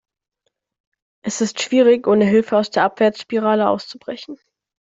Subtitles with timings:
[1.23, 4.39] Es ist schwierig, ohne Hilfe aus der Abwärtsspirale auszubrechen.